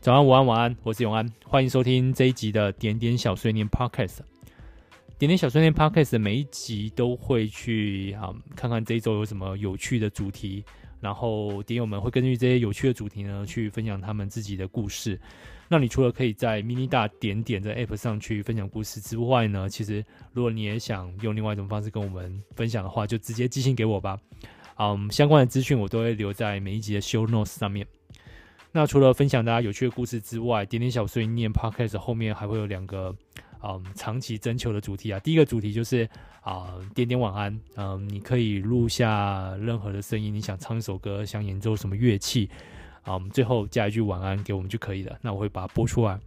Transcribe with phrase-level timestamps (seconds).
[0.00, 4.20] 早安，午安，晚安，我是永安，欢迎收听这一集的点点小碎念 Podcast。
[5.18, 10.64] 点点小碎念 Podcast 每一集都会去啊、嗯，看看这一周有什么有趣的主题，
[11.00, 15.20] 然后点友们会根据这些有趣的主题呢，去分享他们自己的故事。
[15.68, 24.18] 那你除了可以在 mini 大点点的 App 上去分享故事之外呢，其实如果你也想用另外一种方式跟我们分享的话，就直接寄信给我吧。
[24.78, 27.86] 嗯，相关的资讯我都会留在每一集的 Show Notes 上面。
[28.72, 33.14] 那除了分享大家有趣的故事之外，点点小碎念 Podcast 后面还会有两个
[33.62, 35.18] 嗯长期征求的主题啊。
[35.20, 36.08] 第一个主题就是
[36.42, 42.48] 啊、点点晚安，嗯，你可以录下任何的声音，你想唱一首歌，想演奏什么乐器，
[43.02, 45.18] 啊、嗯，最后加一句晚安给我们就可以了。
[45.20, 46.18] 那我会把它播出来。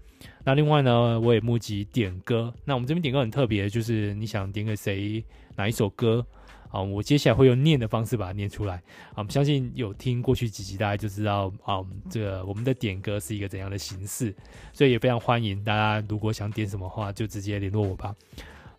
[0.43, 2.53] 那另外呢，我也募集点歌。
[2.63, 5.23] 那我们这边点歌很特别，就是你想点给谁
[5.55, 6.25] 哪一首歌。
[6.73, 8.81] 啊，我接下来会用念的方式把它念出来。
[9.13, 14.33] 啊，相信有听过去几集，大家就知道啊，这个我们的点歌是一个怎样的形式，
[14.73, 18.15] 所以也非常欢迎大家，如果想点什么话，就直接联络我吧。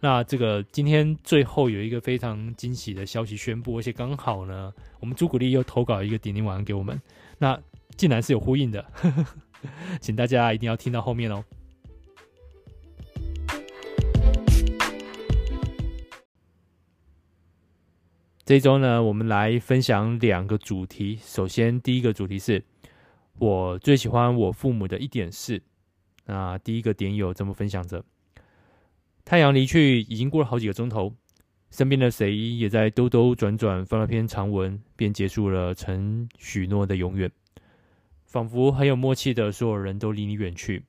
[0.01, 7.01] 那这个今天最后有一个非常惊喜的消息宣布，而且刚好呢，我们朱古力又投稿一个点点晚安给我们，
[7.39, 7.57] 那
[7.97, 9.25] 竟然是有呼应的，呵呵，
[10.01, 11.45] 请大家一定要听到后面哦。
[18.45, 21.19] 这周呢，我们来分享两个主题。
[21.23, 22.63] 首先，第一个主题是
[23.39, 25.63] 我最喜欢我父母的一点事。
[26.27, 28.05] 那第一个点有这么分享着：
[29.25, 31.15] 太阳离去已经过了好几个钟头，
[31.71, 37.31] 身边的谁也在兜兜转转翻了篇长文，便结束了曾许诺的永远。
[38.27, 40.85] 仿佛很有默契的，所有人都离你远去，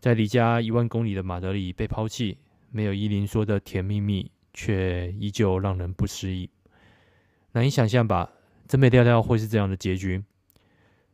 [0.00, 2.38] 在离家一万公里的马德里被抛弃，
[2.70, 6.48] 没有依琳说的甜蜜蜜，却依旧让人不适宜。
[7.56, 8.30] 难以想象吧？
[8.68, 10.22] 真没料到会是这样的结局。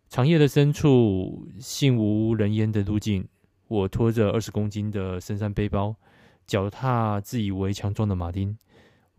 [0.08, 3.24] 长夜的深处，信无人烟的路径，
[3.68, 5.94] 我拖着二十公斤的深山背包，
[6.44, 8.58] 脚踏自以为强壮的马丁。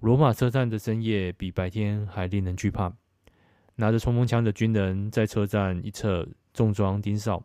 [0.02, 2.92] 罗马车站的深夜比白天还令人惧怕。
[3.76, 7.42] 拿着冲锋枪的军人在车站一侧重装盯梢，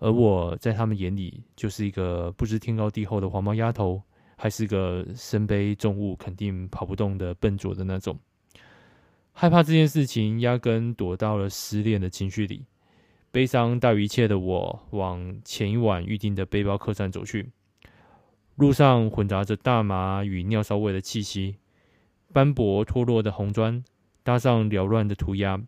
[0.00, 4.02] 而我在他们眼里就是一个不知天高地厚的黄毛丫头，
[4.36, 8.14] 还是个身背重物肯定跑不动的笨拙的那种。
[9.40, 12.66] 害怕这件事情，压根躲到了失恋的情绪里。
[13.30, 17.48] 悲伤大于一切的我，往前一晚预定的背包客栈走去。
[18.56, 21.54] 路上混杂着大麻与尿骚味的气息，
[22.32, 23.84] 斑驳脱落的红砖
[24.24, 25.62] 搭上缭乱的涂鸦，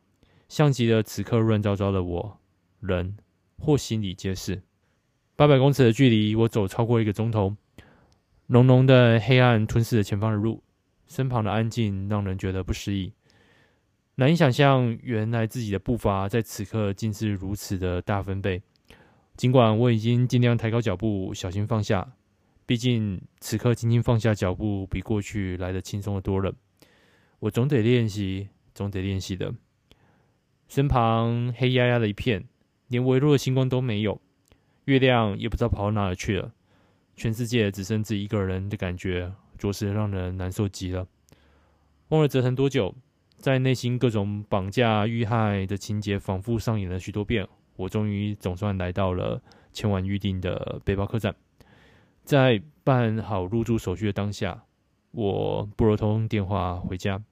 [0.48, 2.38] 像极了此刻乱糟糟的我。
[2.80, 3.18] 人
[3.56, 4.60] 或心里皆是。
[5.36, 7.54] 八百公尺的距离，我走超过一个钟头。
[8.48, 10.60] 浓浓的黑暗吞噬了前方的路，
[11.06, 13.12] 身旁的安静让人觉得不适宜。
[14.20, 18.60] 难以想象，原来自己的步伐在此刻竟是如此的大分贝。
[19.34, 22.12] 尽管我已经尽量抬高脚步，小心放下，
[22.66, 26.52] 毕竟此刻轻轻放下脚步比过去来得轻松的多了。
[27.38, 29.54] 我总得练习，总得练习的。
[30.68, 32.44] 身旁黑压压的一片，
[32.88, 34.20] 连微弱的星光都没有，
[34.84, 36.52] 月亮也不知道跑到哪里去了。
[37.16, 41.06] 全世界只剩自己一个人的感觉，着实让人难受极了。
[42.08, 42.94] 忘了折腾多久。
[43.40, 49.42] 在内心各种绑架、遇害的情节反复上演了许多遍，我终于总算来到了
[49.72, 51.34] 前晚预定的背包客栈。
[52.22, 54.62] 在办好入住手续的当下，
[55.12, 57.22] 我拨了通电话回家：“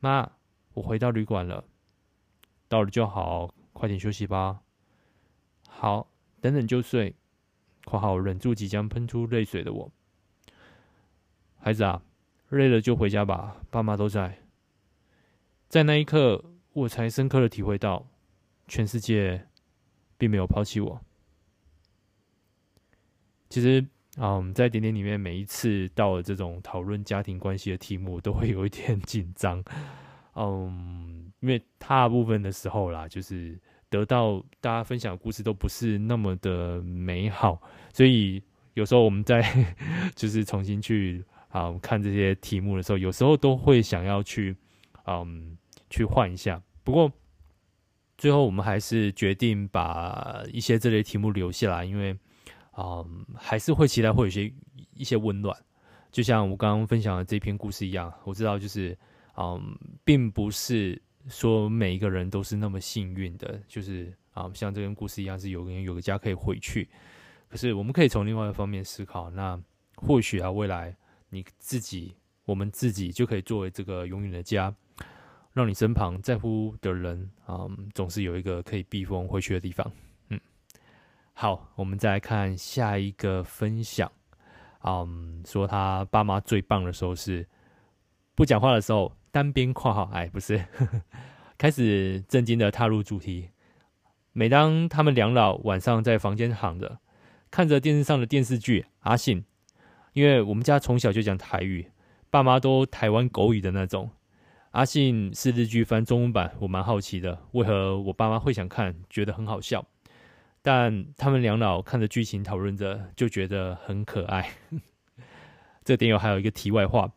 [0.00, 0.32] 妈，
[0.74, 1.62] 我回到旅馆了，
[2.66, 4.62] 到了就好，快点休息吧。
[5.70, 6.08] ”“好，
[6.40, 7.14] 等等就睡。
[7.86, 9.92] ”（括号忍住即将喷出泪水的我
[11.56, 12.02] ）“孩子啊，
[12.48, 14.36] 累了就回家吧，爸妈都在。”
[15.68, 16.42] 在那一刻，
[16.72, 18.06] 我才深刻的体会到，
[18.66, 19.46] 全世界
[20.16, 20.98] 并没有抛弃我。
[23.50, 23.86] 其实，
[24.16, 29.62] 嗯，在点点里面，每一次到了这种讨论家庭关系的题目，都会有一点紧张。
[30.36, 33.60] 嗯，因为大部分的时候啦，就是
[33.90, 37.60] 得到大家分享的故事都不是那么的美好，
[37.92, 38.42] 所以
[38.72, 39.42] 有时候我们在
[40.16, 44.56] 就是重新去啊、看这些题目的时候，有时候都会想要去。
[45.08, 45.56] 嗯，
[45.88, 46.62] 去换一下。
[46.84, 47.10] 不过
[48.18, 52.14] 最后我们还是决定把一些这类题目留下来，因为
[52.76, 54.52] 嗯，还是会期待会有些
[54.94, 55.56] 一些温暖。
[56.12, 58.96] 就像我刚刚分享的这篇故事一样，我知道就是
[59.36, 66.88] 嗯，并不是说每一个人都是那么幸运的，就是啊、像这篇故事一样是有个人有个家可以回去。
[67.48, 69.60] 可是我们可以从另外一方面思考，那
[69.96, 70.94] 或许啊，未来
[71.30, 72.14] 你自己，
[72.44, 74.74] 我们自己就可以作为这个永远的家。
[75.52, 79.90] 让你身旁在乎的人啊、嗯，总是有一个可以避风回去的地方。
[80.28, 80.40] 嗯，
[81.32, 84.10] 好，我们再来看下一个分享。
[84.84, 87.46] 嗯，说他爸妈最棒的时候是
[88.34, 91.02] 不讲话的时候，单边括号，哎，不是，呵 呵
[91.56, 93.50] 开始震惊的踏入主题。
[94.32, 97.00] 每当他们两老晚上在房间躺着，
[97.50, 99.42] 看着电视上的电视剧《阿信》，
[100.12, 101.90] 因为我们家从小就讲台语，
[102.30, 104.08] 爸妈都台湾狗语的那种。
[104.72, 109.84] 阿信是日剧翻中文版，我蛮好奇的，为何我爸妈会想看，觉得很好笑。
[110.60, 114.50] 但他们两老看着剧情讨论着，就觉得很可爱。
[115.84, 117.10] 这点有还有一个题外话，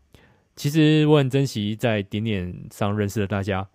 [0.56, 3.68] 其实我很珍惜在点点上认识的大家，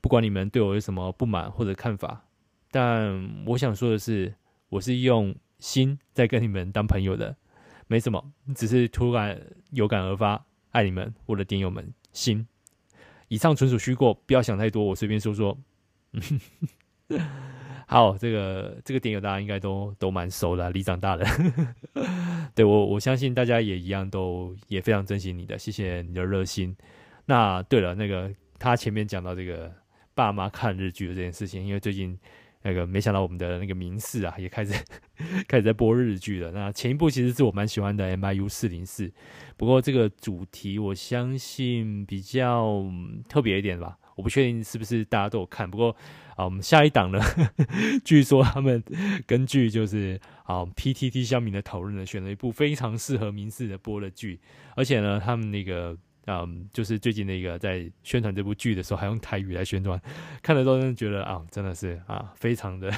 [0.00, 2.24] 不管你们对我有什么不满或者看法，
[2.70, 4.32] 但我想说的是，
[4.68, 7.36] 我是用心在跟你们当朋友的，
[7.88, 9.40] 没什么，只是突然
[9.70, 12.46] 有感而发，爱你们，我的点友们，心。
[13.34, 15.58] 以上纯属虚构，不要想太多，我随便说说。
[17.88, 21.26] 好，这个这个点有大家应该都都蛮熟的，里长大人。
[22.54, 26.76] 对我我相信大家也一样，都也非常珍惜你的，谢谢你的热心。
[27.26, 29.72] 那对了，那个他前面讲到这个
[30.14, 32.16] 爸妈看日剧的这件事情，因为最近
[32.64, 34.72] 那个没想到我们的那个民视啊，也开始
[35.46, 36.50] 开始在播日剧了。
[36.50, 39.12] 那前一部其实是我蛮喜欢的 MIU 四零四，
[39.56, 42.84] 不过这个主题我相信比较
[43.28, 43.98] 特别一点吧。
[44.16, 45.94] 我不确定是不是大家都有看，不过
[46.36, 47.18] 啊，我们下一档呢，
[48.04, 48.80] 据说他们
[49.26, 54.40] 根据就是啊 PTT 乡民的讨论呢，选了一部非常适合民视的播的剧，
[54.76, 60.00] 而且呢，他们那个嗯，就是最近那个在宣传这部剧的时候，还用台语来宣传，
[60.42, 62.92] 看的时候真的觉得啊，真的是啊，非常的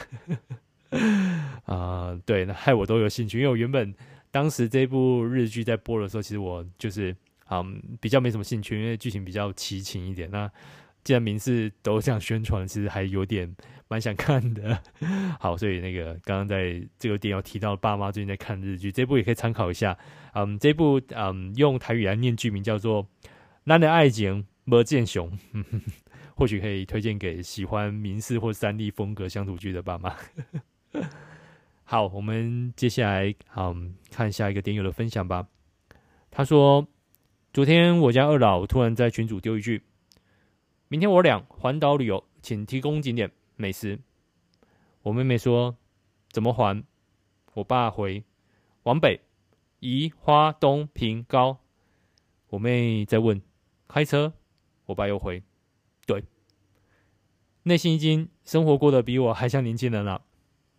[1.66, 3.94] 啊，对，那害我都有兴趣，因为我原本
[4.30, 7.64] 当时这部日剧在播的时候，其实我就是啊
[8.00, 10.50] 比较没什么兴趣，因为剧情比较凄情一点，那。
[11.06, 13.54] 既然民视都这样宣传，其实还有点
[13.86, 14.76] 蛮想看的。
[15.38, 19.96] 好，所以那个刚刚在这个点有提到，爸妈最近在看日剧，这部也可以参考一下。
[20.34, 23.04] 嗯，这部嗯用台语来念剧名叫做
[23.64, 25.30] 《咱的爱情没见熊》，
[26.34, 30.12] 或许可以推荐给喜欢民视或三立风格乡土剧的爸妈。
[31.88, 35.46] 好，我们接下来嗯看下一个点友的分享吧。
[36.32, 36.84] 他说，
[37.52, 39.84] 昨天我家二老突然在群组丢一句。
[40.88, 43.98] 明天我俩环岛旅游，请提供景点美食。
[45.02, 45.76] 我妹妹说
[46.30, 46.84] ：“怎么环？”
[47.54, 48.22] 我爸回
[48.84, 49.20] ：“往北，
[49.80, 51.58] 宜花东平高。”
[52.50, 53.42] 我妹在问
[53.88, 54.34] ：“开车？”
[54.86, 55.42] 我爸又回
[56.06, 56.22] ：“对。”
[57.64, 60.22] 内心一惊，生活过得比我还像年轻人了。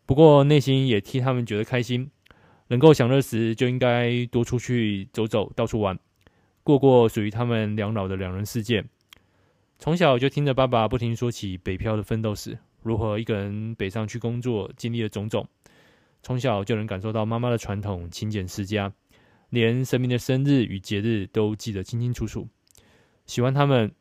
[0.05, 2.09] 不过内心也替他们觉得开心，
[2.67, 5.99] 能够享乐时就应该多出去走走，到处玩，
[6.63, 8.85] 过过属于他们两老的两人世界。
[9.79, 15.47] 从小就听着爸爸不停说起北漂的奋斗史，如何一个人北上去工作，经历了种种。
[16.23, 18.91] 从小就能感受到妈妈的传统勤俭持家，
[19.49, 22.47] 连神明的生日与节日都记得清清楚楚。
[23.27, 23.93] 喜欢他们，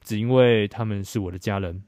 [0.00, 1.84] 只因为他们是我的家人。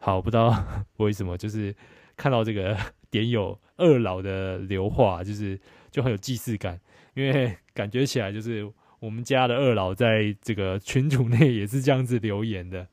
[0.00, 1.76] 好，不知道为什么，就是
[2.16, 2.76] 看到这个
[3.10, 5.60] 点有二老的留话，就是
[5.90, 6.80] 就很有既视感，
[7.12, 8.72] 因为感觉起来就是。
[9.02, 12.86] 我们家的二老在这个群组内也是这样子留言的，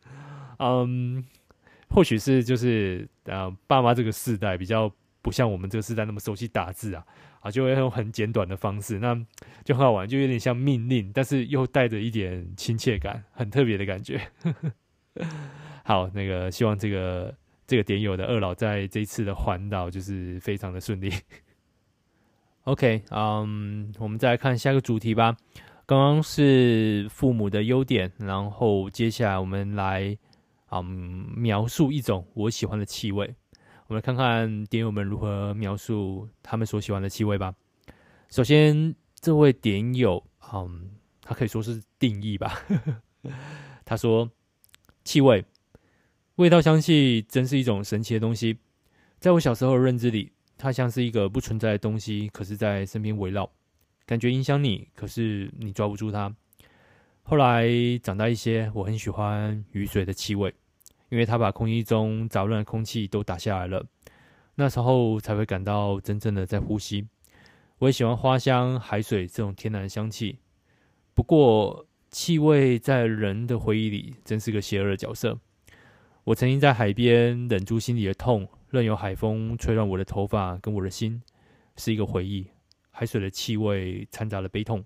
[0.57, 1.23] 嗯，
[1.87, 7.05] 或许是就是呃，爸妈这个世代比较不像我们这个世代那么熟悉打字啊，
[7.41, 9.15] 啊，就会用很简短的方式，那
[9.63, 14.19] 就很好玩，就有点像命令，但是又带着一点亲切感，很特别的感觉。
[15.85, 17.31] 好，那个希望这个
[17.67, 21.13] 这个点友的二老在这一次的环岛就是非常的顺利。
[22.65, 25.37] OK，嗯，我们再来看下一个主题吧。
[25.89, 30.15] 刚刚是父母的优点，然后接下来我们来
[30.69, 30.85] 嗯
[31.35, 33.25] 描述一种我喜欢的气味。
[33.87, 37.51] 我们来看看点友们如何描述他们所喜欢的气味吧。
[38.29, 40.91] 首先，这位点友，嗯，
[41.23, 42.61] 他可以说是定义吧。
[43.83, 44.29] 他说
[45.03, 45.43] ：“气味，
[46.35, 48.59] 味道、香气，真是一种神奇的东西。
[49.17, 53.51] 在我小时候的认知里，它像是一个不存在的东西，可是在身边围绕。”
[54.09, 56.35] 感觉影响你，可是你抓不住它。
[57.21, 57.69] 后来
[58.01, 60.51] 长大一些，我很喜欢雨水的气味，
[61.09, 63.85] 因为它把空气中杂乱的空气都打下来了。
[64.55, 67.07] 那时候才会感到真正的在呼吸。
[67.77, 70.39] 我也喜欢花香、海水这种天然的香气。
[71.13, 75.37] 不过，气味在人的回忆里真是个邪恶的角色。
[76.23, 81.21] 我曾经在海边忍住心里的痛，任由海风吹乱我的头发跟我的心，
[81.75, 82.47] 是一个回忆。
[82.99, 84.83] 海水的气味掺杂了悲痛，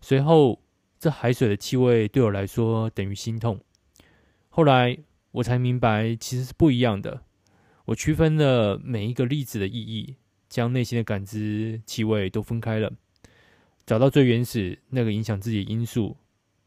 [0.00, 0.62] 随后
[1.00, 3.58] 这海水的气味对我来说等于心痛。
[4.50, 4.96] 后来
[5.32, 7.24] 我才明白，其实是不一样的。
[7.86, 10.14] 我区分了每一个粒子的意义，
[10.48, 12.92] 将内心的感知气味都分开了，
[13.84, 16.16] 找到最原始那个影响自己的因素，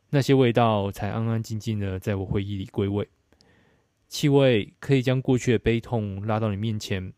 [0.09, 3.07] 那些味道才安安静静的在我回忆里归位。
[4.09, 7.13] 气味可以将过去的悲痛拉到你面前，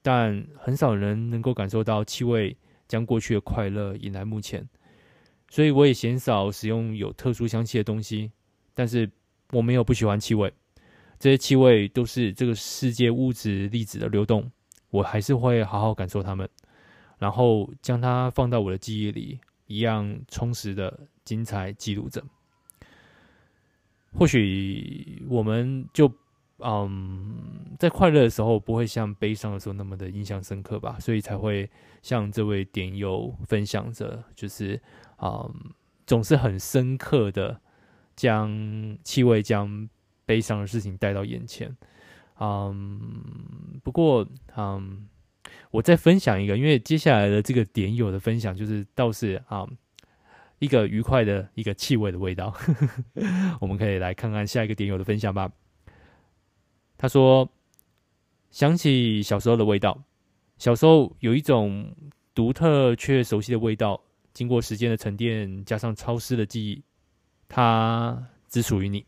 [0.00, 2.56] 但很少人能够感受到气味
[2.86, 4.68] 将过去的快乐引来目前。
[5.50, 8.32] 所以我也鲜少使用有特殊香气的东西，
[8.74, 9.10] 但是
[9.52, 10.52] 我没有不喜欢气味。
[11.18, 14.50] 这些气味都是这个世界物质粒子的流动，
[14.90, 16.48] 我还是会好好感受它们，
[17.18, 22.22] 然后将它放到我的记忆里，一样充实的精彩记录着。
[24.12, 26.12] 或许我们就
[26.64, 31.70] 嗯，在快乐的时候不会像悲伤的时候那么的印象深刻吧，所以才会
[32.02, 34.80] 像这位点友分享着，就是
[35.22, 35.54] 嗯，
[36.06, 37.60] 总是很深刻的
[38.16, 39.88] 将气味将。
[40.26, 41.76] 悲伤的事情带到眼前，
[42.40, 45.06] 嗯，不过，嗯，
[45.70, 49.68] 我再分享一个，因为接下来的这个点友的分享就是倒是啊、
[50.60, 52.54] 一个愉快的一个气味的味道，
[53.60, 55.52] 我们可以来看看下一个点友的分享吧。
[57.04, 57.46] 他说，
[58.50, 60.04] 想起小时候的味道，
[60.56, 61.94] 小时候有一种
[62.34, 64.00] 独特却熟悉的味道，
[64.32, 66.82] 经过时间的沉淀，加上潮湿的记忆，
[67.46, 69.04] 它只属于你。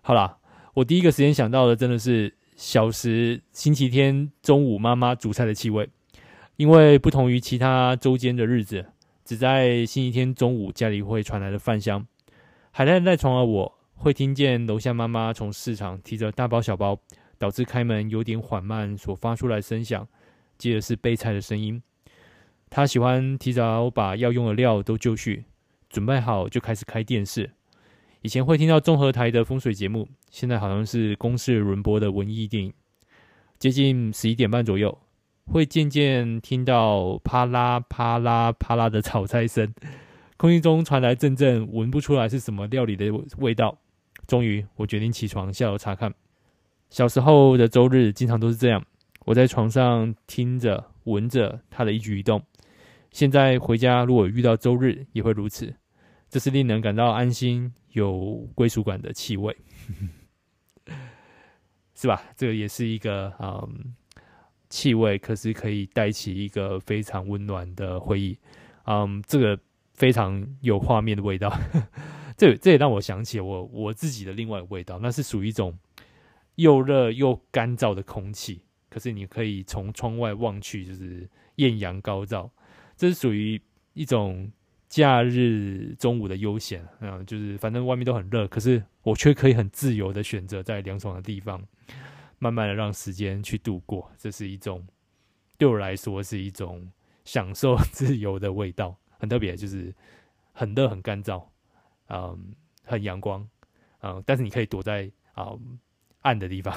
[0.00, 0.38] 好啦，
[0.74, 5.90] 我第一个时间想到的真的是小时星期天中午妈妈煮菜的气味，
[6.54, 8.86] 因为不同于其他周间的日子，
[9.24, 12.06] 只在星期天中午家里会传来的饭香。
[12.70, 16.96] 还在床的我，会听见楼下妈妈从市场提着大包小包，
[17.36, 20.06] 导致开门有点缓慢所发出来的声响，
[20.56, 21.82] 接着是备菜的声音。
[22.70, 25.44] 她喜欢提早把要用的料都就绪，
[25.90, 27.50] 准备好就开始开电视。
[28.22, 32.72] 以前会听到综合台的风水节目，现在好像是公视轮播的文艺电影。
[33.58, 34.96] 接近十一点半左右，
[35.46, 39.74] 会渐渐听到啪啦啪啦啪啦的炒菜声，
[40.36, 43.76] 空气中传来阵阵闻不出来是什么料理的味道。
[44.28, 46.14] 终于，我决定起床下楼查看。
[46.90, 48.84] 小时候的周日经常都是这样，
[49.24, 52.40] 我在床上听着闻着他的一举一动。
[53.10, 55.74] 现在回家如果遇到周日，也会如此。
[56.28, 59.56] 这是令人感到安心、有归属感的气味，
[61.96, 62.22] 是吧？
[62.36, 63.94] 这个也是一个嗯，
[64.68, 68.38] 气味，可是可以带起一个非常温暖的回忆。
[68.84, 69.58] 嗯，这个
[69.94, 71.50] 非常有画面的味道。
[72.38, 75.78] 这这也让我想起我我自己的另外味道，那是属于一种
[76.54, 78.62] 又热又干燥的空气。
[78.88, 82.50] 可是你可以从窗外望去，就是艳阳高照。
[82.96, 83.60] 这是属于
[83.92, 84.50] 一种。
[84.90, 91.62] 假日中午的悠闲，嗯，就是反正外面都很热，可是我却可以很自由的选择在凉爽的地方，
[92.38, 94.10] 慢慢的让时间去度过。
[94.16, 94.86] 这是一种
[95.58, 96.90] 对我来说是一种
[97.26, 99.94] 享受 自由的味道，很特别，就是
[100.54, 101.44] 很热很干燥，
[102.08, 103.48] 嗯，很阳光，
[104.00, 105.52] 嗯，但是你可以躲在啊、
[106.22, 106.74] 暗的地方。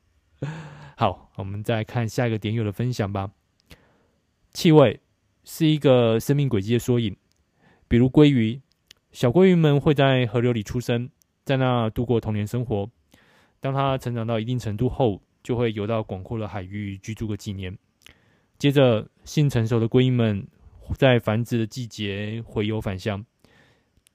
[0.96, 3.30] 好，我们再看下一个点友的分享吧，
[4.52, 5.00] 气味。
[5.42, 7.16] 是一个生命轨迹的缩影，
[7.88, 8.60] 比如鲑鱼，
[9.10, 11.10] 小鲑鱼们会在河流里出生，
[11.44, 12.88] 在那度过童年生活。
[13.58, 17.76] 当它成长到一定程度后，就会游到广阔的海域居住个几年。
[18.58, 20.46] 接着，性成熟的鲑鱼们
[20.98, 23.24] 在繁殖的季节回游返乡，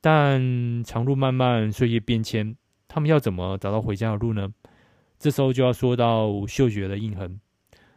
[0.06, 2.56] 但长路漫漫，岁月变迁，
[2.88, 4.54] 他们要怎么找到回家的路呢？
[5.18, 7.40] 这时候就要说到嗅觉的印痕，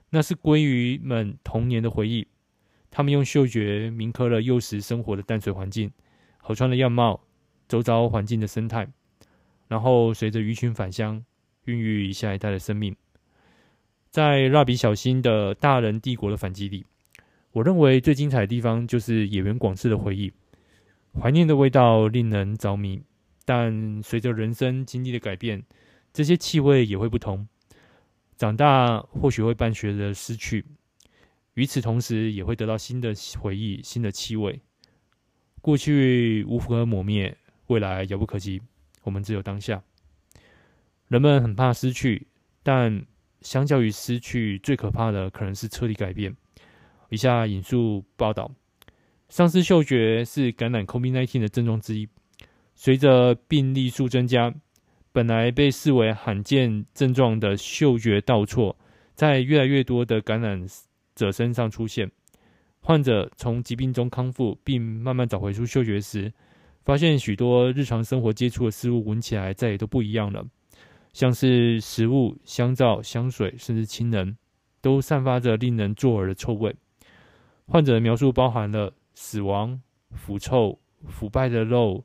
[0.09, 2.27] 那是鲑鱼们童年的回忆。
[2.91, 5.93] 他们用嗅觉铭刻了幼时生活的淡水环境、
[6.39, 7.21] 河川的样貌、
[7.69, 8.89] 周遭环境的生态，
[9.67, 11.23] 然后随着鱼群返乡，
[11.67, 12.97] 孕育下一代的生命。
[14.09, 16.87] 在蜡笔小新的大人帝国的反击里，
[17.53, 20.33] 我认为最精彩的地方就是野原广志的回忆。
[21.21, 23.03] 怀念的味道令人着迷，
[23.45, 25.65] 但随着人生经历的改变，
[26.13, 27.49] 这些气味也会不同。
[28.37, 30.65] 长大或许会伴随着失去。
[31.55, 34.61] 与此同时，也会得到新的回忆、新的气味。
[35.61, 38.63] 过去无可磨灭，未来遥不可及。
[39.03, 39.83] 我们只有当下。
[41.09, 42.29] 人们很怕失去，
[42.63, 43.05] 但
[43.41, 46.37] 相较于失去，最可怕的可能是彻底改变。
[47.09, 48.53] 以下引述报道：
[49.29, 52.09] 丧失嗅觉是感染 COVID-19 的症状之一。
[52.75, 54.55] 随着病例数增加，
[55.13, 58.77] 本来被视为罕见症状的嗅觉倒错，
[59.15, 60.65] 在越来越多的感染
[61.15, 62.11] 者身上出现，
[62.81, 66.33] 患者从疾病中康复，并慢慢找回出嗅觉时，
[66.85, 70.45] 发现许多日常生活接触的事物闻起来再也都不一样了。
[71.13, 74.37] 像是食物、香皂、香水，甚至亲人，
[74.81, 76.75] 都散发着令人作呕的臭味。
[77.67, 79.83] 患者的描述包含了死亡、
[80.13, 82.05] 腐臭、腐败的肉、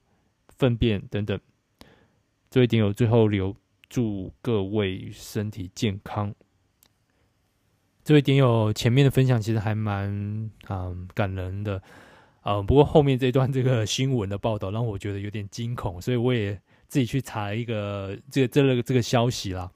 [0.57, 1.39] 粪便等等。
[2.49, 3.55] 这位点友最后留
[3.87, 6.33] 祝各位身体健康。
[8.03, 10.09] 这位点友前面的分享其实还蛮
[10.69, 11.79] 嗯感人的，
[12.41, 19.71] 呃、嗯，不过后面这段这个新闻的报道让我觉得有点惊恐，所以我也自己去查一个这个这个这个消息啦。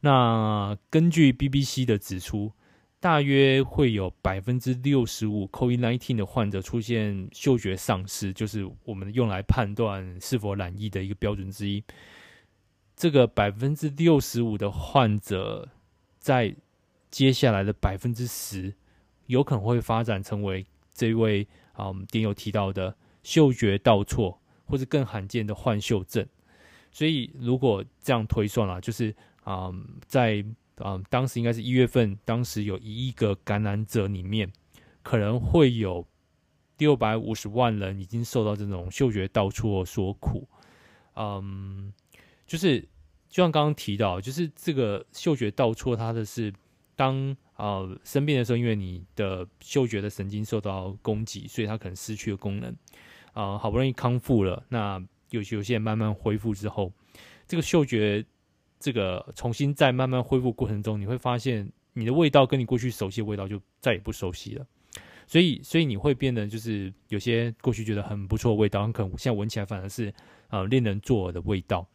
[0.00, 2.52] 那根据 BBC 的指出，
[3.02, 11.82] 大约会有百分之六十五 COVID-19 的患者出现嗅觉丧失，就是我们用来判断是否染疫的一个标准之一。
[12.94, 15.68] 这个百分之六十五的患者
[16.20, 16.54] 在
[17.10, 18.72] 接下来的百分之十，
[19.26, 26.24] 有可能会发展成为这位啊，我们点友提到的嗅觉倒错，或是更罕见的幻嗅症。
[26.92, 29.72] 所以，如果这样推算啊，就是啊，
[30.06, 30.44] 在
[30.82, 34.52] 啊当时应该是一月份，当时有一亿个感染者里面，
[35.02, 36.06] 可能会有
[36.78, 40.46] 六百五十万人已经受到这种嗅觉倒错所苦。
[41.14, 41.92] 嗯，
[42.46, 42.80] 就是
[43.28, 46.52] 就像刚刚提到，就是这个嗅觉倒错，它的是。
[46.94, 52.70] 当呃生病的时候，因为你的嗅觉的神经受到攻击，所以它可能失去了功能。
[53.32, 56.92] 啊、好不容易康复了，那有有些人慢慢恢复之后，
[57.48, 58.24] 这个嗅觉
[58.82, 64.66] 这个重新再慢慢恢复过程中，你会发现你的味道跟你过去熟悉的味道就再也不熟悉了。
[65.26, 70.12] 所以，所以你会变得就是有些过去觉得很不错的味道，很可能现在闻起来反而是
[70.50, 71.86] 呃令人作呕的味道。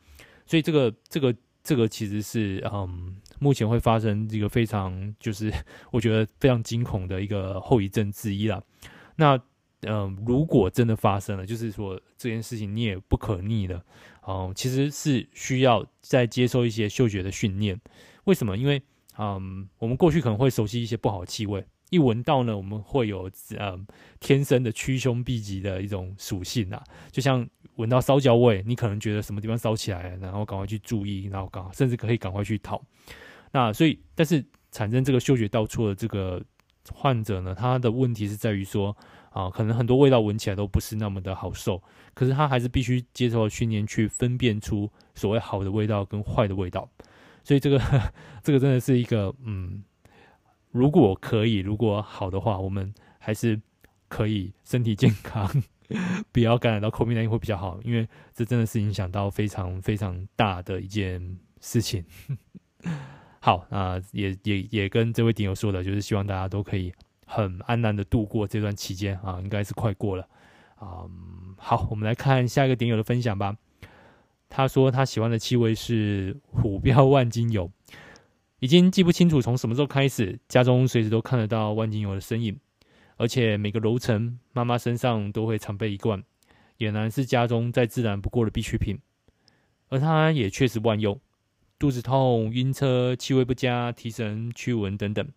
[0.46, 3.18] 所以这个这个这个其实是嗯。
[3.40, 5.54] 目前会发生一个非常，就是
[5.94, 8.60] 我觉得非常惊恐的一个后遗症之一啦。
[9.16, 9.40] 那，
[9.82, 13.80] 嗯、如果真的发生了，就是说这件事情你也不可逆的，
[14.28, 17.80] 嗯、其实是需要再接受一些嗅觉的训练。
[18.26, 18.58] 为什么？
[18.58, 18.82] 因为，
[19.18, 23.80] 嗯、我们过去可能会熟悉一些不好的气味，一闻到呢，我们会有呃
[24.20, 27.48] 天生的趋凶避吉的一种属性啊，就像。
[27.78, 32.84] 闻到烧焦味，你可能觉得什么地方烧起来了，然后赶快去注意，然后赶甚至可以赶快去逃。
[33.52, 36.44] 那所以，但是产生这个嗅觉倒错的这个
[36.92, 38.98] 患者呢，他的问题是在于说
[39.38, 41.80] 啊，可能很多味道闻起来都不是那么的好受，
[42.16, 46.90] 可是他还是必须接受训练去分辨出所谓好的味道跟坏的味道。
[47.44, 47.80] 所以这个
[48.42, 49.84] 这个真的是一个嗯，
[50.72, 53.62] 如果可以，如果好的话，我们还是
[54.08, 55.48] 可以身体健康。
[56.34, 62.04] 不要感染到 COVID-19 会比较好，因为这真的是影响到非常非常大的一件事情。
[63.40, 66.92] 好，那也也也跟这位顶友说的，就是希望大家都可以
[67.28, 70.28] 很安然的度过这段期间啊，应该是快过了、
[70.82, 71.54] 嗯。
[71.58, 73.56] 好，我们来看下一个点友的分享吧。
[74.50, 77.70] 他说他喜欢的气味是虎标万金油，
[78.60, 82.58] 已经记不清楚从什么时候开始，家中随时都看得到万金油的身影。
[83.18, 86.24] 而且每个楼层，妈妈身上都会常备一罐，
[86.78, 89.00] 俨然是家中再自然不过的必需品。
[89.90, 91.20] 而它也确实万用，
[91.80, 95.28] 肚子痛、晕车、气味不佳、提神驱蚊等等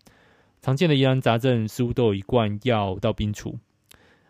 [0.61, 3.59] 常见的疑难杂症，似乎都有一罐药到病除。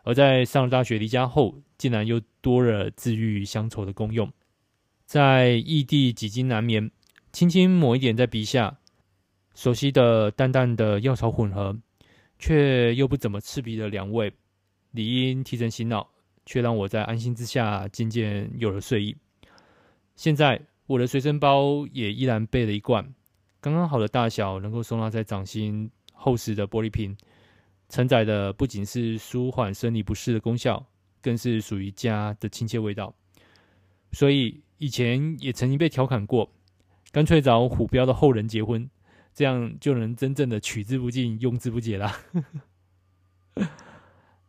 [0.04, 4.32] 而在上了大学离家后，竟然又多了治愈乡愁的功用。
[5.06, 6.90] 在异地几经难眠，
[7.32, 8.80] 轻轻抹一点在鼻下，
[9.54, 11.78] 熟悉的淡淡的药草混合。
[12.44, 14.34] 却又不怎么刺鼻的凉味，
[14.90, 16.10] 理应提神醒脑，
[16.44, 19.16] 却让我在安心之下渐渐有了睡意。
[20.16, 23.08] 现在我的随身包也依然备了一罐，
[23.60, 25.88] 刚刚好的大小，能够收纳在掌心
[26.22, 27.18] 厚实的玻璃瓶，
[27.90, 30.86] 承载的不仅是舒缓生理不适的功效，
[31.20, 33.14] 更是属于家的亲切味道。
[34.12, 36.50] 所以以前也曾经被调侃过，
[37.12, 38.88] 干脆找虎标的后人结婚。
[39.34, 42.14] 这样就能真正的取之不尽，用之不竭啦。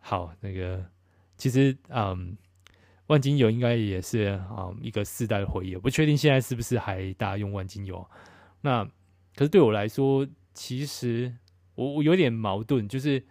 [0.00, 0.84] 好，那个
[1.36, 2.36] 其实，嗯，
[3.06, 5.76] 万金油应该也是啊、一个世代的回忆。
[5.76, 8.04] 不确定现在是不是还大家用万金油。
[8.60, 8.84] 那
[9.36, 11.32] 可是对我来说，其实
[11.74, 13.22] 我我有点矛盾，就是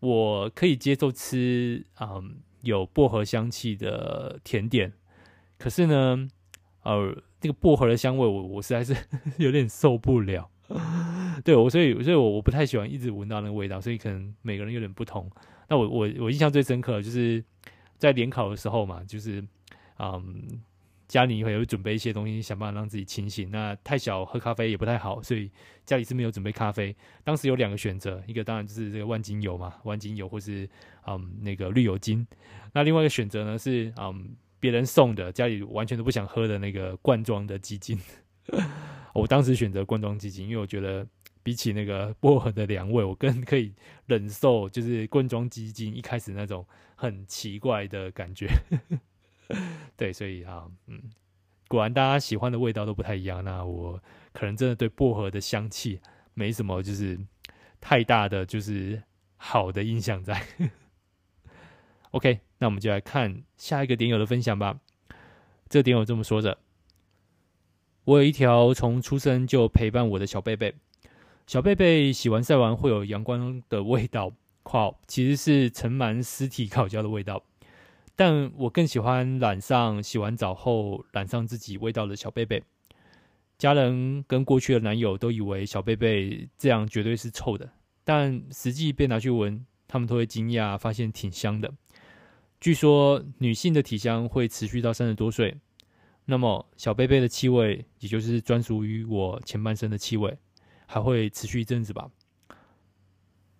[0.00, 4.92] 我可以接受吃嗯有薄荷香气的甜点，
[5.58, 6.28] 可是呢，
[6.82, 8.96] 呃，那个薄荷的香味我，我我实在是
[9.38, 10.48] 有点受不了。
[11.44, 15.30] 对我，所以所以我我不太喜欢一直闻到那个味道，所以可能每个人有点不同。
[15.68, 17.44] 那我我我印象最深刻的就是
[17.98, 19.44] 在联考的时候嘛，就是
[19.98, 20.60] 嗯，
[21.12, 23.50] 家里会有准备一些东西，想办法让自己清醒。
[23.50, 25.50] 那太小喝咖啡也不太好，所以
[25.84, 26.96] 家里是没有准备咖啡。
[27.22, 30.66] 当时有两个选择，一个当然就是这个万金油嘛， 万金油或是
[31.06, 32.26] 嗯那个绿油精。
[32.72, 38.00] 那另外一个选择呢是嗯别人送的，家里完全都不想喝的那个罐装的鸡精。
[39.12, 41.06] 我当时选择罐装鸡精，因为我觉得
[41.42, 43.74] 比起那个薄荷的凉味，我更可以
[44.06, 48.48] 忍受，就是罐装鸡精一开始那种很奇怪的感觉。
[49.96, 51.02] 对，所以啊，嗯，
[51.68, 53.44] 果然大家喜欢的味道都不太一样。
[53.44, 56.00] 那我可能真的对薄荷的香气
[56.34, 57.18] 没什么，就是
[57.80, 59.02] 太大的就是
[59.36, 60.44] 好的印象在。
[62.12, 64.80] OK，那我们就来看下一个点友的分享吧。
[65.68, 66.58] 这点友这么说着
[68.04, 70.74] ：“我有一条从出生就陪伴我的小贝贝，
[71.46, 74.30] 小贝贝洗完晒完会有阳光的味道，
[74.62, 77.42] 靠， 其实是盛满尸体烤焦的味道。
[78.24, 82.62] 但我更喜欢染上洗完澡后染上自己味道的小贝贝。
[83.58, 87.68] 家人跟过去的男友都以为小贝贝这样绝对是臭的，
[88.04, 91.74] 但实际被拿去闻，他们都会惊讶，发现挺香的。”
[92.60, 95.56] 据说女性的体香会持续到三十多岁，
[96.26, 100.38] 那么小贝贝的气味，也就是专属于我前半生的气味，
[100.86, 102.08] 还会持续一阵子吧。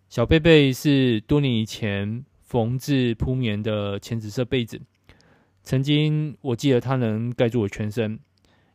[0.09, 4.79] 小贝贝是多年以前缝制铺棉的浅紫色被子，
[5.63, 8.21] 曾经我记得它能盖住我全身，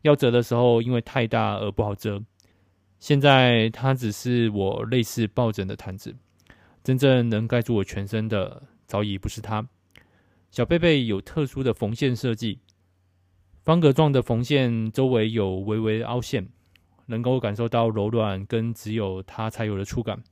[0.02, 2.20] 要折的时候因为太大而不好折。
[2.98, 6.16] 现在它只是我类似抱枕的毯子，
[6.84, 9.64] 真正能盖住我全身的早已不是它。
[10.50, 12.58] 小贝贝有特殊的缝线设计，
[13.62, 16.50] 方格状的缝线周围有微微凹陷，
[17.06, 20.24] 能够感受到柔软跟只有它才有的触感。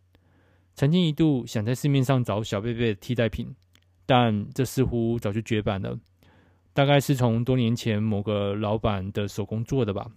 [0.76, 3.56] 曾经一度想在市面上找小贝贝的替代品，
[4.06, 5.98] 但这似乎早就绝版了。
[6.74, 10.12] 大概是从多年前某个老板的手工做的吧。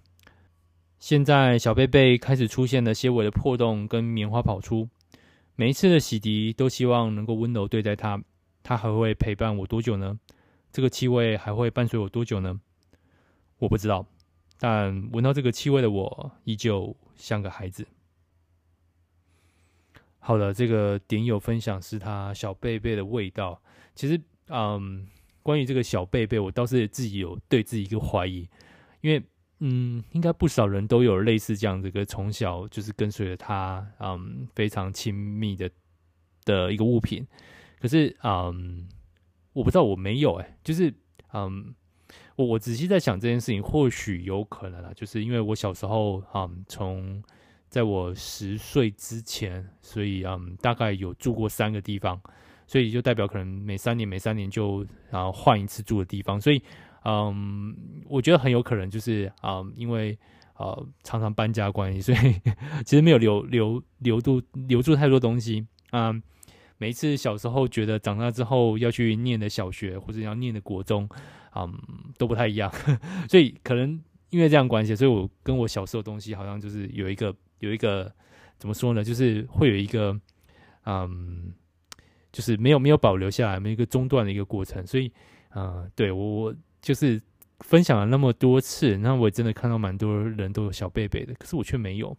[0.99, 4.88] 现在小贝贝开始出现了些微的破洞跟棉花跑出，
[5.55, 8.21] 每一次的洗涤都希望能够温柔对待它。
[8.64, 10.18] 它还会陪伴我多久呢？
[10.73, 12.61] 这个气味还会伴随我多久呢？
[13.59, 14.05] 我不知道，
[14.59, 17.87] 但闻到这个气味的我，依旧像个孩子。
[20.20, 23.61] 好的，这个点友分享是他小贝贝的味道。
[23.94, 25.07] 其实，嗯，
[25.42, 28.48] 关于这个小贝贝，我倒是自己有对自己一个怀疑，
[29.00, 29.22] 因为，
[29.61, 35.70] 嗯，应该不少人都有类似这样这个从小就是跟随着他，嗯，非常亲密的
[36.44, 37.26] 的一个物品。
[37.81, 38.87] 可是，嗯，
[39.52, 40.92] 我不知道，我没有哎、就是，
[41.33, 41.74] 嗯，
[42.37, 47.22] 我我仔细在想这件事情，或许有可能啊，就是因为我小时候，嗯，从
[47.68, 52.20] 在我十岁之前，所以，嗯，大概有住过三个地方，
[52.66, 56.62] 所以就代表可能每三年每三年就然后换一次住的地方，所以，
[57.04, 57.76] 嗯，
[58.09, 60.18] 我觉得很有可能就是，嗯，因为
[60.57, 62.35] 呃常常搬家关系，所以
[62.85, 66.22] 其实没有留留留住留住太多东西，嗯。
[66.81, 71.09] 每一次小时候觉得长大之后要去念的小学或者要念的国中，
[71.57, 71.76] 嗯，
[72.16, 72.72] 都不太一样，
[73.28, 74.00] 所以可能
[74.31, 78.12] 因为这样关系，所以我跟我小时候东西好像就是有一个有一个
[78.59, 80.18] 怎么说呢，就是会有一个
[80.85, 81.53] 嗯，
[82.33, 85.12] 就是没有没有保留下来，没有一个中断的一个过程，所以
[85.55, 87.21] 嗯，对我我就是
[87.61, 92.16] 分享了那么多次，那我真的看到蛮多人都有小贝贝的，可是我却没有。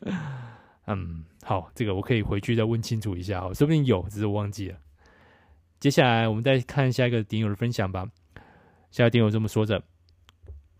[0.86, 4.78] 嗯，好，这个我可以回去再问清楚一下哦，说不定有，只是我忘记了。
[5.80, 8.06] 接下来我们再看下一个点友的分享吧。
[8.90, 9.82] 下一个点友这么说着：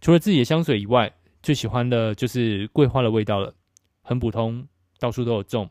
[0.01, 1.11] 除了自己的香水以外，
[1.45, 3.55] 最喜欢的就是桂花的味道了。
[4.01, 4.67] 很普通，
[4.99, 5.69] 到处都有种，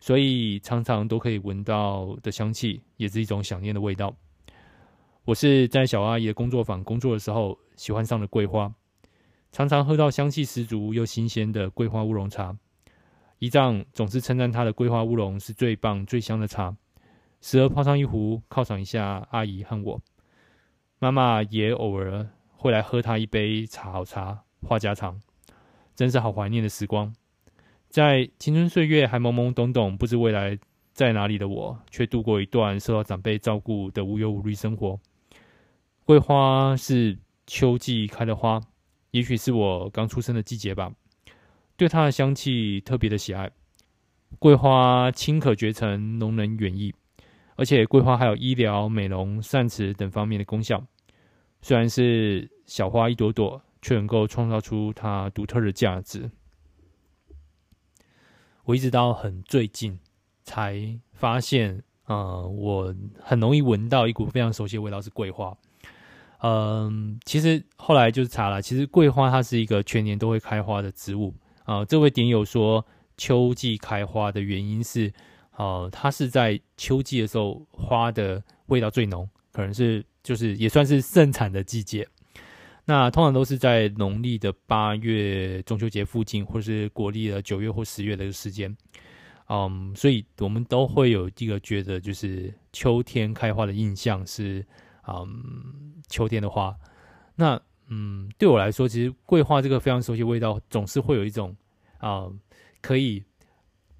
[0.00, 4.16] 所以常常都可以闻到的香气，也是一种想念的味道。
[5.26, 8.74] 我是在小阿姨的工作坊工作的时候，喜欢上了桂花，
[9.52, 12.56] 常常喝到香气十足又新鲜的桂花乌龙茶。
[13.40, 16.74] 姨丈总是称赞他的桂花乌龙是最棒、最香的茶，
[17.42, 20.00] 时而泡上一壶犒赏一下阿姨和我。
[20.98, 25.20] 妈妈也偶尔会来喝他一杯茶，好茶话家常，
[25.94, 27.14] 真是好怀念的时光。
[27.88, 30.58] 在青春岁月还懵懵懂懂、不知未来
[30.92, 34.98] 在哪里的我，却度过一段受到长辈照顾的无忧无虑生活。
[36.04, 38.60] 桂花是秋季开的花，
[39.12, 40.92] 也许是我刚出生的季节吧。
[41.76, 43.50] 对它的香气特别的喜爱，
[44.38, 46.92] 桂花清可绝尘，浓能远溢，
[47.56, 50.84] 而且桂花还有医疗、美容、善慈等方面的功效。
[51.62, 56.30] 虽然是小花一朵朵，却能够创造出它独特的价值。
[58.64, 59.98] 我一直到很最近
[60.42, 65.54] 才发现，呃，我很容易闻到一股非常熟悉的味道，是桂花。
[66.38, 71.34] 嗯、其实后来就是查了，其实桂花它是一个全年都会开花的植物。
[71.64, 72.84] 啊、这位点友说，
[73.18, 75.12] 秋季开花的原因是，
[75.56, 82.08] 呃，它是在秋季的时候花的味道最浓，可能是就是也算是盛产的季节。
[82.84, 88.76] 那通常都是在农历的八月中秋节附近，或是国历的九月或十月的时间。
[89.48, 94.64] 嗯，所以我们都会有一个觉得，就是秋天开花的印象是，
[95.06, 95.26] 嗯，
[96.08, 96.74] 秋天的花。
[97.34, 101.54] 那嗯，对我来说，其实桂花这个非常熟悉味道，总是会有一种
[101.98, 102.40] 啊、嗯，
[102.80, 103.22] 可以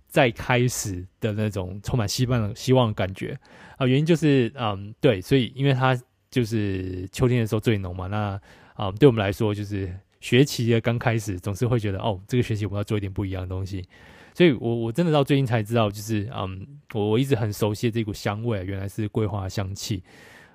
[0.06, 3.38] 再开始的那种充满希望的希望的感觉
[3.76, 3.86] 啊。
[3.86, 5.94] 原因就是，嗯，对，所以因为它
[6.30, 8.06] 就是秋天的时候最浓嘛。
[8.06, 8.40] 那
[8.74, 13.88] 啊、对我们来说，就是学期的刚开始，总是会觉得，哦，这个学期我们要做一点不一样的东西。
[14.34, 20.02] 所以我我真的到最近才知道，就是嗯，我我一直很熟悉的这股香味，原来是桂花香气，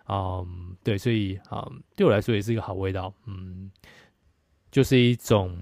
[0.09, 3.71] 嗯，对，所以嗯，对我来说也是一个好味道，嗯，
[4.69, 5.57] 就是一种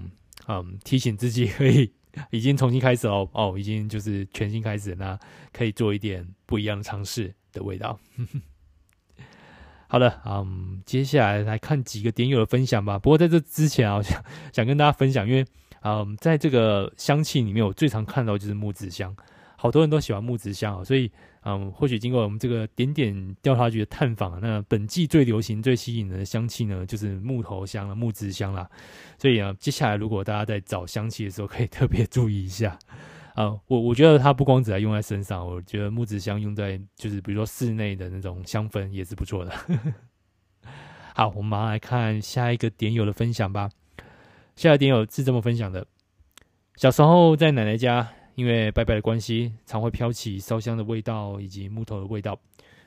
[0.48, 1.92] 嗯提醒自己可以
[2.30, 5.16] 已经重新开始哦，哦，已经就是全新开始，那
[5.52, 8.00] 可以做一点不一样的尝试的味道。
[9.88, 12.98] 好的，嗯，接下来来看几个点友的分享吧。
[12.98, 14.22] 不过在这之前啊，想
[14.52, 15.44] 想跟大家分享，因为。
[15.82, 19.14] 嗯，在这个香气里面，我最常看到就是木质香，
[19.56, 21.08] 好多人都喜欢木质香啊，所以
[21.44, 28.68] 嗯，或许经过我们这个点点调查局的探访，那本季最流行、最吸引人的香气呢，就是木头香了、木质香啦。
[29.18, 32.76] 所以啊，接下来如果大家在找香气的时候，可以特别注意一下。
[33.38, 39.52] 啊，我我觉得它不光只在用在身上，我觉得木质香用在就是比如说室内的那种香氛也是不错的。
[41.14, 43.70] 好，我们马上来看下一个点友的分享吧。
[44.56, 45.86] 下一个点有是这么分享的：
[46.74, 52.36] 小时候在奶奶家，因为拜拜的关系，常会飘起烧香的味道以及木头的味道，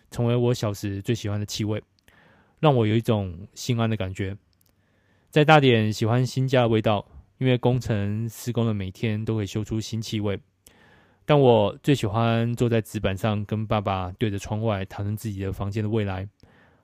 [0.09, 1.81] 成为我小时最喜欢的气味，
[2.59, 4.35] 让我有一种心安的感觉。
[5.29, 7.05] 再大点喜欢新家的味道，
[7.41, 10.39] 因为工程施工的每天都会嗅出新气味。
[11.25, 16.27] 但我最喜欢坐在纸板上，跟爸爸对着窗外谈论自己的房间的未来，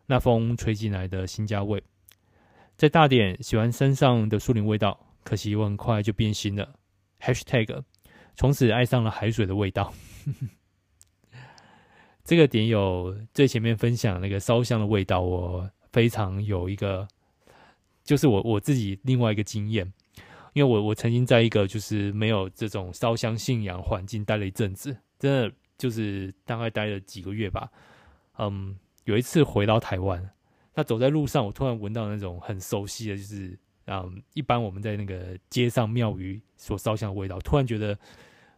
[0.08, 1.84] 那风吹进来的新家味。
[2.76, 6.74] 在大点喜欢山上的树林味道，可惜我很快就变心了。
[7.22, 7.84] #hashtag
[8.36, 9.94] 从此爱上了海水的味道。
[12.26, 17.08] 这个点有最前面分享那个烧香的味道，我非常有一个，
[18.04, 19.94] 就是我我自己另外一个经验，
[20.58, 27.70] 因为我我曾经在一个就是没有这种烧香信仰环境待了一阵子，真的就是大概待了几个月吧。
[28.40, 30.28] 嗯，有一次回到台湾。
[30.74, 37.96] 那走在路上，我突然闻到那种很熟悉的，就是嗯，一般我们在那个街上庙宇所烧香的味道，突然觉得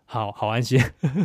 [0.05, 0.79] 好好安心，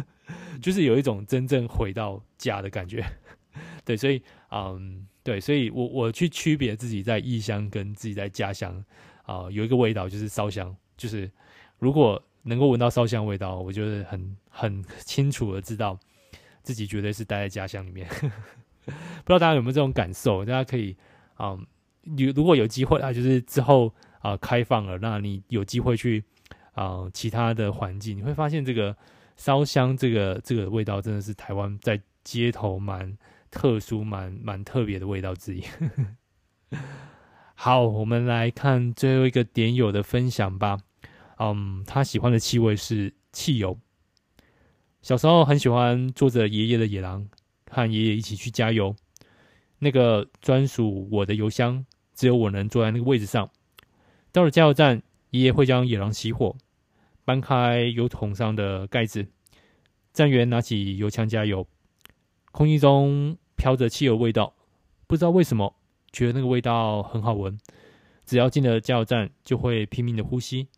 [0.60, 3.04] 就是有一种真正回到家的感觉。
[3.87, 8.84] 对，所以嗯，对，所以我我去区别自己在异乡跟自己在家乡
[9.24, 11.30] 啊、有一个味道就是烧香，就是
[11.78, 15.98] 如果能够闻到烧香味道，我觉得很很清楚的知道
[16.62, 18.06] 自己绝对是待在家乡里面。
[18.84, 20.44] 不知道大家有没有这种感受？
[20.44, 20.94] 大家可以，
[21.38, 21.66] 嗯，
[22.16, 26.22] 有如果有机会啊，就是之后啊、开放了，那你有机会去
[26.72, 28.94] 啊、其他的环境，你会发现这个
[29.37, 33.16] 烧香这个这个味道真的是台湾在街头蛮
[33.50, 35.64] 特殊、蛮蛮特别的味道之一。
[37.55, 40.79] 好，我们来看最后一个点友的分享吧。
[41.38, 43.79] 嗯，他喜欢的气味是汽油。
[45.03, 47.27] 小时候很喜欢坐着爷爷的野狼。
[47.71, 48.95] 和爷爷一起去加油，
[49.81, 53.51] 那个专属我的油箱，只有我能坐在那个位置上。
[54.31, 56.55] 到了加油站，爷爷会将野狼熄火，
[57.25, 59.27] 搬开油桶上的盖子，
[60.12, 61.67] 站员拿起油枪加油。
[62.53, 64.55] 空气中飘着汽油味道，
[65.09, 65.75] 不知道为什么，
[66.14, 67.59] 觉得那个味道很好闻。
[68.24, 70.68] 只要进了加油站，就会拼命的呼吸，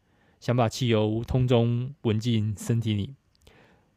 [0.41, 3.15] 想把汽油通中闻进身体里。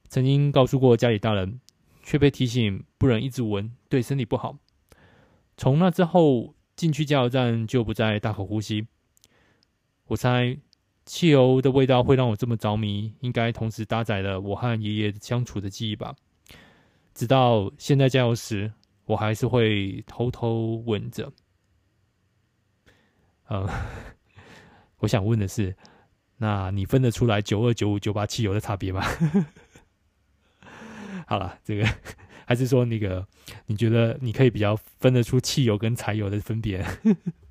[0.08, 1.60] 曾经告诉过家里大人。
[2.02, 4.58] 却被提醒不能一直闻，对身体不好。
[5.58, 8.88] 从那之后，进去加油站就不再大口呼吸。
[10.08, 10.58] 我猜，
[11.06, 16.16] 汽油的味道会让我这么着迷，应该同时搭载了我和爷爷相处的记忆吧。
[17.14, 18.74] 直到现在加油时，
[19.10, 21.34] 我还是会偷偷闻着。
[23.50, 23.68] 嗯，
[25.02, 25.76] 我想问的是，
[26.38, 29.04] 那你分得出来九二、九五、九八汽油的差别吗？
[31.26, 31.88] 好了，这个
[32.46, 33.28] 还是说那个，
[33.66, 36.86] 你觉得你可以比较分得出汽油跟柴油的分别？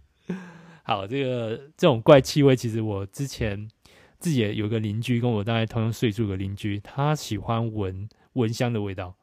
[0.87, 3.69] 好，这个这种怪气味，其实我之前
[4.21, 9.17] 自己也有个邻居，跟我大概同样岁数的邻居，他喜欢闻闻香的味道。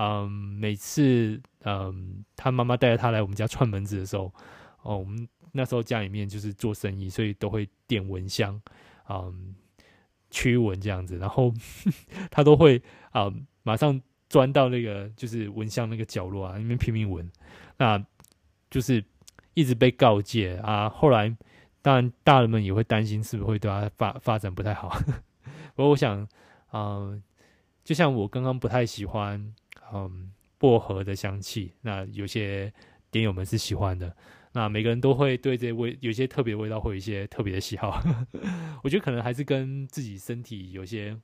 [0.00, 4.32] 嗯，每次嗯，他妈妈带着他来我们家串门子的时候，
[4.80, 8.58] 哦，我们那时候家里面就是做生意，所以都会点蚊香，
[9.10, 9.54] 嗯，
[10.30, 11.52] 驱蚊这样子，然后
[12.30, 13.30] 他都会啊。
[13.62, 17.30] 马上钻到那个就是蚊香那个角落啊，那边拼命闻，
[17.76, 18.02] 那
[18.70, 19.04] 就是
[19.52, 20.88] 一直被告诫啊。
[20.88, 21.36] 后来
[21.82, 24.98] 当然大人们也会担心是不是会对他发发展不太好。
[25.76, 26.26] 不过我想，
[26.72, 27.22] 嗯、
[27.84, 29.54] 就像我刚刚不太喜欢
[29.92, 32.72] 嗯薄荷的香气，那有些
[33.10, 34.14] 点友们是喜欢的。
[34.52, 38.02] 那每个人都会对这味有些特别味道，会有一些特别的喜好。
[38.82, 41.16] 我觉得可能还是跟自己身体有些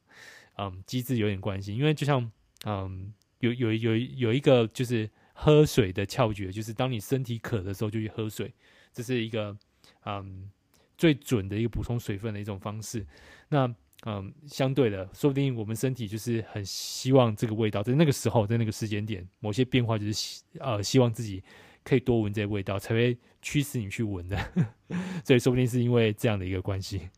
[0.59, 1.75] 嗯机制有点关系。
[1.75, 2.31] 因为就像
[2.65, 8.55] 嗯有有有有一个就是喝水的窍诀，就是当你身体渴的时候就去喝水，
[8.93, 9.57] 这是一个
[10.05, 10.49] 嗯
[10.97, 13.05] 最准的一个补充水分的一种方式。
[13.49, 13.67] 那
[14.07, 21.45] 嗯相对的，说不定我们身体就是很希望这个味道在那个时候，在那个时间点，某些变化就是希呃希望自己。
[21.89, 24.37] 可以多闻这些味道，才会驱使你去闻的，
[25.25, 27.09] 所以说不定是因为这样的一个关系。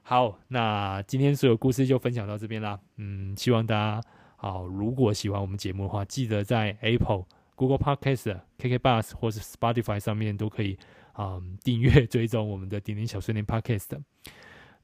[0.00, 2.80] 好，那今天所有故事就分享到这边啦。
[2.96, 4.00] 嗯，希望大家
[4.36, 10.78] 好，如果喜欢我们节目的话，记得在 Apple、Google Podcast、KK Bus 或是 Spotify 上面都可以
[11.12, 14.00] 啊、嗯、订阅追踪我们的点点小碎念 Podcast。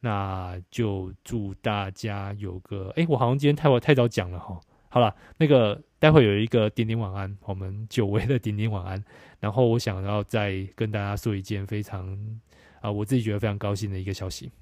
[0.05, 4.61] 那就祝大家有个哎，我好像今天太晚太早讲了哈。
[4.91, 9.03] 好了，那个待会有一个点点晚安，我们久违的点点晚安。
[9.41, 12.15] 然后我想要再跟大家说一件非常
[12.83, 14.53] 啊、我自己觉得非常高兴的一个消息。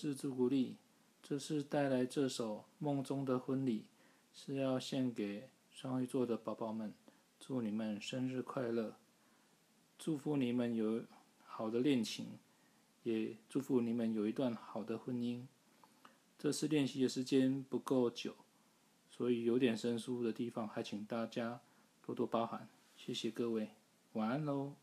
[0.00, 0.76] 是朱古力，
[1.20, 3.80] 这次带来这首《梦中的婚礼》，
[4.32, 6.94] 是要献给双鱼座的宝宝们，
[7.40, 8.94] 祝你们生日快乐，
[9.98, 11.02] 祝福你们有
[11.44, 12.38] 好的恋情，
[13.02, 15.42] 也祝福你们有一段好的婚姻。
[16.38, 18.36] 这次练习的时间不够久，
[19.10, 21.60] 所以有点生疏的地方，还请大家
[22.06, 22.68] 多多包涵。
[22.96, 23.70] 谢谢各位，
[24.12, 24.74] 晚安喽。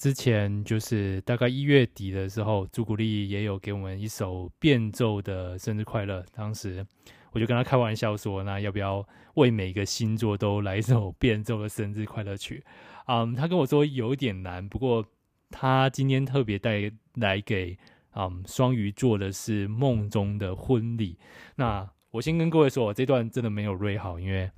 [0.00, 6.24] 之前就是大概一月底的时候，朱古力也有给我们一首变奏的生日快乐。
[6.32, 6.86] 当时
[7.32, 12.64] 我就跟他开玩笑说：“那要不要为每个星座都来一首变奏的生日快乐曲？”
[13.08, 15.04] 嗯，他跟我说有点难，不过
[15.50, 17.76] 他今天特别带来给
[18.14, 21.18] 嗯双鱼座的是梦中的婚礼。
[21.56, 24.50] 那我先跟各位说，我这段真的没有瑞好，因为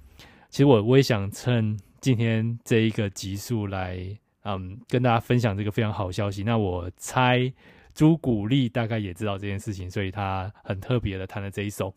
[0.51, 4.16] 其实我我也想趁今天这一个集数来。
[4.45, 6.43] 嗯，跟大家分享这个非常好消息。
[6.43, 7.53] 那我猜
[7.95, 11.95] 朱古力大概也知道这件事情，所以他很特别的弹了这一首。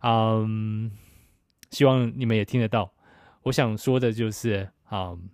[0.00, 0.90] 嗯，
[1.70, 2.92] 希望你们也听得到。
[3.42, 5.28] 我想说的就是，嗯，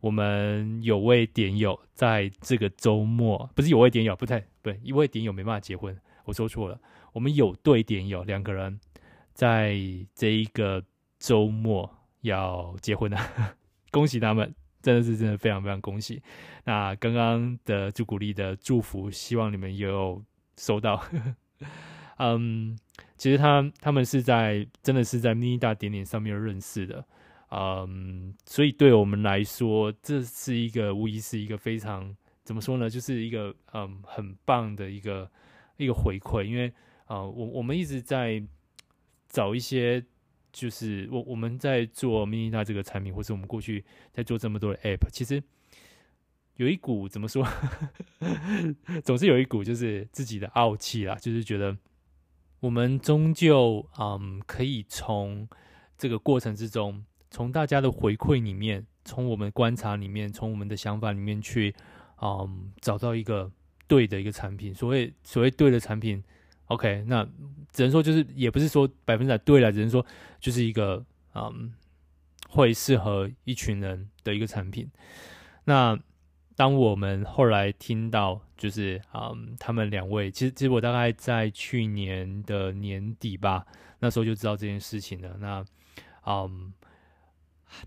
[0.00, 6.80] 我们有位点友在这个周末，不是有位点友，不太对，一位点友没办法结婚，我说错了。
[7.12, 8.80] 我们有对点友两个人
[9.32, 9.76] 在
[10.14, 10.82] 这一个
[11.20, 11.88] 周末
[12.22, 13.18] 要结婚了，
[13.92, 14.52] 恭喜他们！
[14.84, 16.22] 真的是真的非常非常恭喜！
[16.64, 20.22] 那刚刚的朱古力的祝福，希望你们也有
[20.58, 21.02] 收到。
[22.20, 22.78] 嗯，
[23.16, 27.02] 其实他他们是在真的是在 mini 大点点上面认识的，
[27.50, 32.14] 嗯，所以对我们来说，这是一个无疑是一个非常
[32.44, 35.30] 怎么说呢，就是一个嗯很棒的一个
[35.78, 36.70] 一个回馈，因为
[37.06, 38.42] 啊、我我们一直在
[39.28, 40.04] 找一些，
[40.54, 45.42] 就是我我们在做 mini 大这个产品，或是我们过去在做这么多的 app，其实
[46.56, 47.46] 有一股怎么说，
[49.04, 51.76] 总是有一股就是自己的傲气啦，就是觉得。
[52.60, 55.46] 我们终究，嗯，可以从
[55.98, 61.74] 这个过程之中，从大家的回馈里面，从我们观察里面，从我们的想法里面去，
[62.22, 63.52] 嗯，找到一个
[63.86, 64.74] 对的一个产品。
[64.74, 66.24] 所谓所谓对的产品
[66.66, 67.24] ，OK，那
[67.72, 70.04] 只能说就是，也不是说百分之百对了，只能说
[70.40, 71.04] 就是一个，
[71.34, 71.72] 嗯，
[72.48, 74.90] 会适合一群人的一个产品。
[75.64, 75.98] 那。
[76.56, 83.66] 当我们后来听到，就是嗯，他们两位，其实其实我大概在去年的年底吧，
[83.98, 85.36] 那时候就知道这件事情了。
[85.40, 85.64] 那
[86.24, 86.72] 嗯，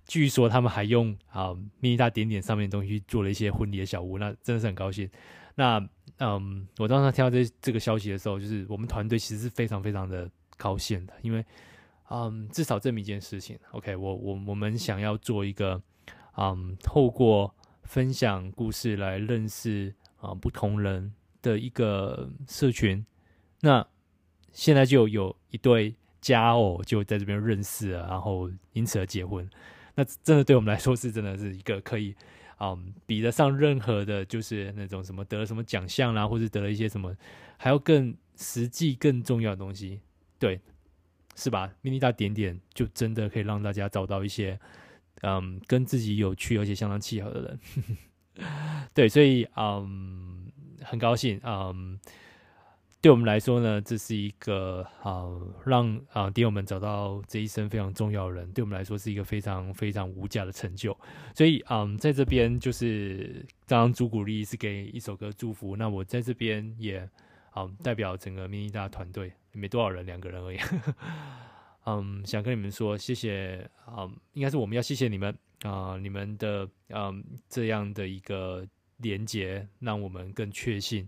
[0.06, 5.10] 据说他们还用啊 mini 大点点上面的东西做了一些婚礼的小屋，那真的是很高兴。
[5.56, 5.80] 那
[6.20, 11.46] 嗯，我当时听到这这个消息的时候，就是我们团队其实是非常非常的高兴的，因为
[12.10, 15.82] 嗯，至少证明一件事情，OK，我我我们想要做一个
[16.38, 17.54] 嗯，透过。
[17.84, 23.06] 分享故事来认识啊不同人的一个社群，
[23.62, 23.88] 那
[24.52, 29.50] 现在就有一对佳偶就在这边认识了，然后因此而结婚。
[29.96, 32.14] 那真的对我们来说是真的是一个可以
[32.60, 37.16] 嗯比得上任何的，就是那种什么得了什么奖项啦，或者得了一些什么
[37.58, 40.02] 还要更实际更重要的东西，
[40.40, 40.60] 对，
[41.36, 44.60] 是吧？mini 大点点就真的可以让大家找到一些。
[45.24, 47.60] 嗯，跟自己有趣而且相当契合的人，
[48.94, 50.46] 对，所以嗯，
[50.84, 52.00] 很高兴，嗯，
[53.00, 55.24] 对我们来说呢，这是一个啊、
[55.64, 60.98] 让啊点友们找到这一生非常重要的人，对我们来说是一个非常非常无价的成就。
[61.36, 67.08] 所以嗯，在这边就是当朱古力是给一首歌祝福，那我在这边也
[67.56, 70.58] 嗯代表整个 mini 大团队，没多少人，两个人而已。
[71.86, 75.32] 嗯，想跟你们说谢谢啊、嗯，应该是我们要谢谢你们
[75.62, 78.68] 啊、呃，你们的嗯这样的一个
[78.98, 81.08] 连接，让我们更确信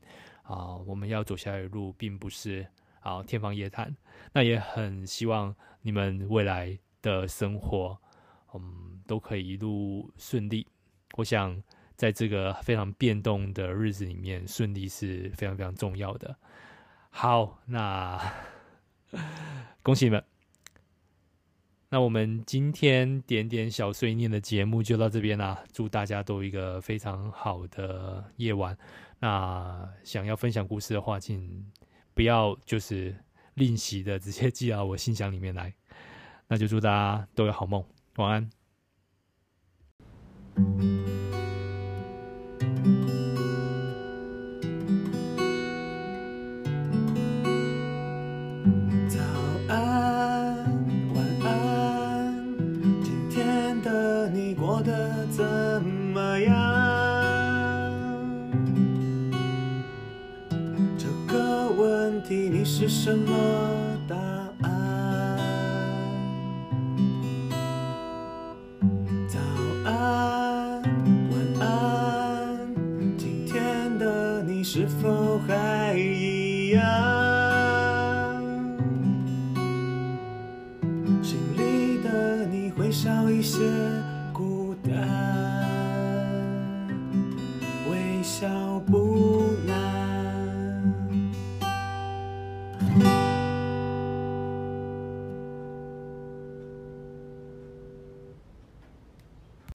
[0.50, 2.66] 啊，我们要走下来的路并不是
[3.02, 3.95] 啊天方夜谭。
[4.34, 7.95] 那也很希望你们未来的生活，
[8.56, 10.66] 嗯，都可以一路顺利。
[11.18, 11.62] 我想
[11.95, 16.36] 在这个非常变动的日子里面，顺利是非常非常重要的。
[17.12, 18.20] 好，那
[19.84, 20.24] 恭喜你们。
[21.91, 28.77] 那我们今天点点小碎念的节目就到这边啦，祝大家都一个非常好的夜晚。
[29.19, 31.65] 那想要分享故事的话，请
[32.13, 33.15] 不要就是
[33.55, 35.73] 吝惜的直接寄到我信箱里面来。
[36.47, 37.83] 那就祝大家都有好梦，
[38.17, 38.47] 晚安。
[62.80, 63.68] 是什么。